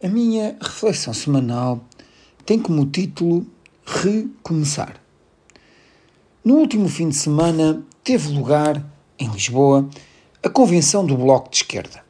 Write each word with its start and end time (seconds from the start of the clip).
A 0.00 0.06
minha 0.06 0.56
reflexão 0.60 1.12
semanal 1.12 1.84
tem 2.46 2.56
como 2.56 2.86
título 2.86 3.44
Recomeçar. 3.84 4.94
No 6.44 6.54
último 6.54 6.88
fim 6.88 7.08
de 7.08 7.16
semana 7.16 7.82
teve 8.04 8.28
lugar, 8.28 8.80
em 9.18 9.28
Lisboa, 9.28 9.88
a 10.40 10.48
convenção 10.48 11.04
do 11.04 11.16
Bloco 11.16 11.50
de 11.50 11.56
Esquerda. 11.56 12.04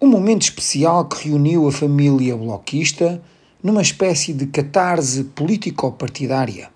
Um 0.00 0.06
momento 0.06 0.40
especial 0.44 1.04
que 1.04 1.28
reuniu 1.28 1.68
a 1.68 1.72
família 1.72 2.34
bloquista 2.34 3.22
numa 3.62 3.82
espécie 3.82 4.32
de 4.32 4.46
catarse 4.46 5.24
político-partidária, 5.24 6.70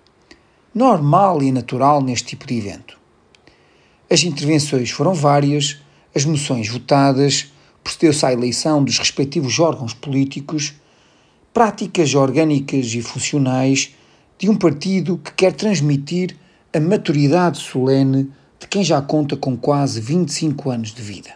normal 0.75 1.41
e 1.41 1.51
natural 1.51 2.03
neste 2.03 2.27
tipo 2.27 2.45
de 2.45 2.55
evento. 2.55 2.99
As 4.11 4.21
intervenções 4.21 4.91
foram 4.91 5.15
várias, 5.15 5.79
as 6.13 6.23
moções 6.23 6.69
votadas 6.69 7.51
procedeu-se 7.85 8.25
à 8.25 8.33
eleição 8.33 8.83
dos 8.83 8.97
respectivos 8.97 9.59
órgãos 9.59 9.93
políticos, 9.93 10.73
práticas 11.53 12.15
orgânicas 12.15 12.87
e 12.95 13.01
funcionais 13.03 13.93
de 14.39 14.49
um 14.49 14.55
partido 14.55 15.19
que 15.19 15.31
quer 15.33 15.53
transmitir 15.53 16.35
a 16.73 16.79
maturidade 16.79 17.59
solene 17.59 18.31
de 18.59 18.67
quem 18.67 18.83
já 18.83 18.99
conta 19.03 19.37
com 19.37 19.55
quase 19.55 20.01
25 20.01 20.71
anos 20.71 20.93
de 20.95 21.01
vida. 21.03 21.35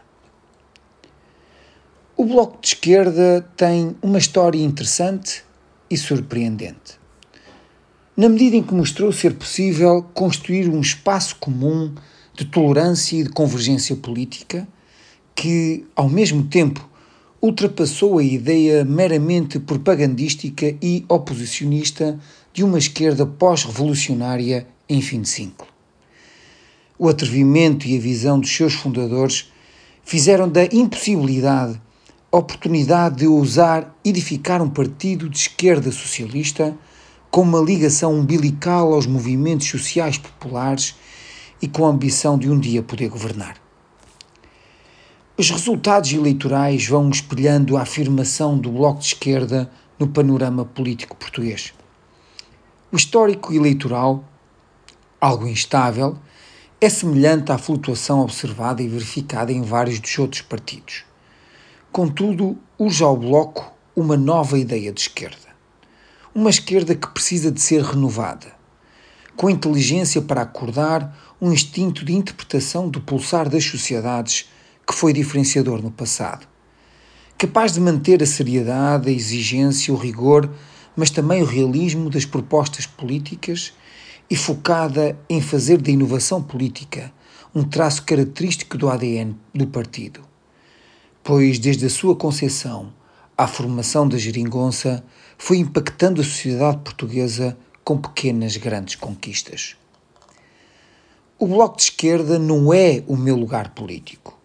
O 2.18 2.26
Bloco 2.26 2.60
de 2.60 2.70
Esquerda 2.70 3.48
tem 3.56 3.96
uma 4.02 4.18
história 4.18 4.60
interessante 4.60 5.44
e 5.88 5.96
surpreendente. 5.96 7.00
Na 8.18 8.28
medida 8.28 8.56
em 8.56 8.64
que 8.64 8.74
mostrou 8.74 9.14
ser 9.14 9.36
possível 9.36 10.02
construir 10.16 10.68
um 10.68 10.82
espaço 10.82 11.36
comum 11.36 11.94
de 12.34 12.44
tolerância 12.44 13.18
e 13.18 13.24
de 13.24 13.30
convergência 13.30 13.96
política 13.96 14.68
que, 15.40 15.86
ao 15.96 16.10
mesmo 16.10 16.44
tempo, 16.44 16.86
ultrapassou 17.42 18.18
a 18.18 18.24
ideia 18.24 18.84
meramente 18.84 19.58
propagandística 19.58 20.76
e 20.82 21.06
oposicionista 21.08 22.20
de 22.52 22.62
uma 22.62 22.78
esquerda 22.78 23.26
pós-revolucionária 23.26 24.68
em 24.90 25.02
fim 25.02 25.22
de 25.22 25.30
ciclo. 25.30 25.66
O 26.98 27.08
atrevimento 27.08 27.88
e 27.88 27.96
a 27.96 28.02
visão 28.02 28.38
dos 28.38 28.54
seus 28.54 28.74
fundadores 28.74 29.50
fizeram 30.04 30.50
da 30.50 30.66
impossibilidade 30.66 31.80
a 32.30 32.38
oportunidade 32.38 33.20
de 33.20 33.28
ousar 33.28 33.96
edificar 34.04 34.62
um 34.62 34.70
partido 34.70 35.30
de 35.30 35.38
esquerda 35.38 35.90
socialista 35.90 36.78
com 37.32 37.44
uma 37.44 37.62
ligação 37.62 38.14
umbilical 38.14 38.94
aos 38.94 39.08
movimentos 39.08 39.70
sociais 39.70 40.18
populares 40.18 40.96
e 41.62 41.68
com 41.70 41.86
a 41.86 41.90
ambição 41.90 42.38
de 42.38 42.52
um 42.52 42.60
dia 42.60 42.84
poder 42.84 43.08
governar. 43.08 43.69
Os 45.40 45.50
resultados 45.52 46.12
eleitorais 46.12 46.86
vão 46.86 47.10
espelhando 47.10 47.78
a 47.78 47.84
afirmação 47.84 48.58
do 48.58 48.74
Bloco 48.74 49.00
de 49.00 49.06
Esquerda 49.06 49.72
no 49.98 50.06
panorama 50.06 50.66
político 50.66 51.16
português. 51.16 51.74
O 52.92 52.98
histórico 52.98 53.54
eleitoral, 53.54 54.22
algo 55.22 55.48
instável, 55.48 56.18
é 56.82 56.90
semelhante 56.90 57.54
à 57.54 57.58
flutuação 57.58 58.20
observada 58.20 58.84
e 58.84 58.90
verificada 58.90 59.50
em 59.54 59.62
vários 59.62 60.02
dos 60.02 60.20
outros 60.20 60.42
partidos. 60.42 61.06
Contudo, 61.90 62.58
urge 62.78 63.02
ao 63.02 63.16
Bloco 63.16 63.72
uma 63.96 64.18
nova 64.18 64.60
ideia 64.60 64.92
de 64.92 65.00
esquerda. 65.00 65.48
Uma 66.36 66.50
esquerda 66.50 66.94
que 66.94 67.08
precisa 67.08 67.50
de 67.50 67.62
ser 67.62 67.82
renovada, 67.82 68.48
com 69.38 69.50
inteligência 69.50 70.22
para 70.22 70.42
acordar 70.42 71.18
um 71.40 71.54
instinto 71.54 72.04
de 72.04 72.12
interpretação 72.12 72.90
do 72.90 73.00
pulsar 73.00 73.48
das 73.48 73.64
sociedades 73.64 74.50
que 74.90 74.96
foi 74.96 75.14
diferenciador 75.14 75.84
no 75.84 75.92
passado. 75.92 76.48
Capaz 77.38 77.74
de 77.74 77.80
manter 77.80 78.24
a 78.24 78.26
seriedade, 78.26 79.08
a 79.08 79.14
exigência, 79.14 79.94
o 79.94 79.98
rigor, 79.98 80.50
mas 80.96 81.12
também 81.12 81.44
o 81.44 81.46
realismo 81.46 82.10
das 82.10 82.26
propostas 82.26 82.88
políticas 82.88 83.72
e 84.28 84.36
focada 84.36 85.16
em 85.30 85.40
fazer 85.42 85.80
da 85.80 85.92
inovação 85.92 86.42
política 86.42 87.14
um 87.54 87.64
traço 87.64 88.04
característico 88.04 88.80
do 88.80 88.90
ADN 88.90 89.36
do 89.54 89.68
partido. 89.68 90.22
Pois, 91.24 91.60
desde 91.60 91.86
a 91.86 91.90
sua 91.90 92.16
concepção 92.16 92.92
à 93.38 93.46
formação 93.46 94.08
da 94.08 94.18
geringonça, 94.18 95.04
foi 95.38 95.58
impactando 95.58 96.20
a 96.20 96.24
sociedade 96.24 96.80
portuguesa 96.80 97.56
com 97.84 97.96
pequenas 97.96 98.58
grandes 98.58 98.96
conquistas. 98.96 99.76
O 101.38 101.46
Bloco 101.46 101.78
de 101.78 101.84
Esquerda 101.84 102.40
não 102.40 102.74
é 102.74 103.04
o 103.08 103.16
meu 103.16 103.36
lugar 103.36 103.70
político 103.76 104.39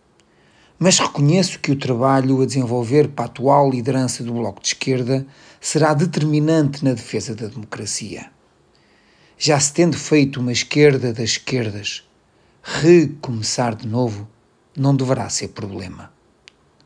mas 0.78 0.98
reconheço 0.98 1.58
que 1.60 1.70
o 1.70 1.78
trabalho 1.78 2.42
a 2.42 2.46
desenvolver 2.46 3.08
para 3.08 3.24
a 3.24 3.28
atual 3.28 3.70
liderança 3.70 4.22
do 4.22 4.32
Bloco 4.32 4.60
de 4.60 4.68
Esquerda 4.68 5.26
será 5.60 5.94
determinante 5.94 6.84
na 6.84 6.92
defesa 6.92 7.34
da 7.34 7.46
democracia. 7.46 8.30
Já 9.38 9.58
se 9.58 9.72
tendo 9.72 9.96
feito 9.96 10.40
uma 10.40 10.52
esquerda 10.52 11.12
das 11.12 11.30
esquerdas, 11.30 12.08
recomeçar 12.62 13.74
de 13.74 13.86
novo 13.86 14.28
não 14.76 14.94
deverá 14.94 15.28
ser 15.28 15.48
problema. 15.48 16.12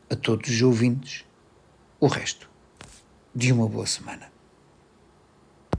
A 0.09 0.15
todos 0.15 0.49
os 0.49 0.61
ouvintes, 0.61 1.23
o 1.99 2.07
resto 2.07 2.49
de 3.35 3.51
uma 3.51 3.67
boa 3.67 3.85
semana. 3.85 4.38